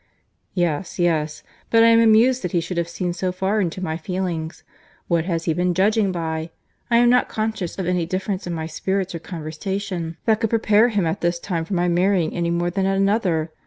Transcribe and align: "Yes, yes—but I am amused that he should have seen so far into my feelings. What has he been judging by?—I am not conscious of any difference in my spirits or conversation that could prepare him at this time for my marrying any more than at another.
"Yes, 0.55 0.97
yes—but 0.97 1.83
I 1.83 1.89
am 1.89 1.99
amused 1.99 2.41
that 2.41 2.53
he 2.53 2.59
should 2.59 2.77
have 2.79 2.89
seen 2.89 3.13
so 3.13 3.31
far 3.31 3.61
into 3.61 3.83
my 3.83 3.97
feelings. 3.97 4.63
What 5.07 5.25
has 5.25 5.43
he 5.45 5.53
been 5.53 5.75
judging 5.75 6.11
by?—I 6.11 6.97
am 6.97 7.11
not 7.11 7.29
conscious 7.29 7.77
of 7.77 7.85
any 7.85 8.07
difference 8.07 8.47
in 8.47 8.53
my 8.55 8.65
spirits 8.65 9.13
or 9.13 9.19
conversation 9.19 10.17
that 10.25 10.39
could 10.39 10.49
prepare 10.49 10.87
him 10.87 11.05
at 11.05 11.21
this 11.21 11.37
time 11.37 11.65
for 11.65 11.75
my 11.75 11.87
marrying 11.87 12.33
any 12.35 12.49
more 12.49 12.71
than 12.71 12.87
at 12.87 12.97
another. 12.97 13.51